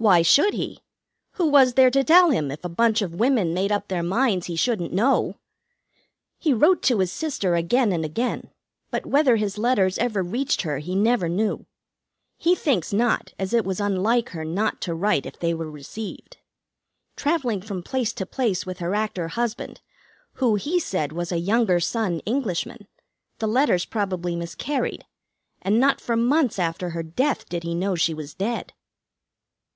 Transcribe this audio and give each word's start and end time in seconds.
"Why 0.00 0.22
should 0.22 0.54
he? 0.54 0.78
Who 1.32 1.50
was 1.50 1.74
there 1.74 1.90
to 1.90 2.04
tell 2.04 2.30
him, 2.30 2.52
if 2.52 2.64
a 2.64 2.68
bunch 2.68 3.02
of 3.02 3.16
women 3.16 3.52
made 3.52 3.72
up 3.72 3.88
their 3.88 4.04
minds 4.04 4.46
he 4.46 4.54
shouldn't 4.54 4.92
know? 4.92 5.40
He 6.38 6.52
wrote 6.52 6.82
to 6.82 7.00
his 7.00 7.10
sister 7.10 7.56
again 7.56 7.90
and 7.90 8.04
again, 8.04 8.52
but 8.92 9.06
whether 9.06 9.34
his 9.34 9.58
letters 9.58 9.98
ever 9.98 10.22
reached 10.22 10.62
her 10.62 10.78
he 10.78 10.94
never 10.94 11.28
knew. 11.28 11.66
He 12.36 12.54
thinks 12.54 12.92
not, 12.92 13.32
as 13.40 13.52
it 13.52 13.64
was 13.64 13.80
unlike 13.80 14.28
her 14.28 14.44
not 14.44 14.80
to 14.82 14.94
write 14.94 15.26
if 15.26 15.40
they 15.40 15.52
were 15.52 15.68
received. 15.68 16.36
"Travelling 17.16 17.60
from 17.60 17.82
place 17.82 18.12
to 18.12 18.24
place 18.24 18.64
with 18.64 18.78
her 18.78 18.94
actor 18.94 19.26
husband, 19.26 19.80
who, 20.34 20.54
he 20.54 20.78
said, 20.78 21.10
was 21.10 21.32
a 21.32 21.38
'younger 21.38 21.80
son 21.80 22.20
Englishman,' 22.20 22.86
the 23.40 23.48
letters 23.48 23.84
probably 23.84 24.36
miscarried, 24.36 25.06
and 25.60 25.80
not 25.80 26.00
for 26.00 26.14
months 26.16 26.56
after 26.60 26.90
her 26.90 27.02
death 27.02 27.48
did 27.48 27.64
he 27.64 27.74
know 27.74 27.96
she 27.96 28.14
was 28.14 28.32
dead." 28.32 28.72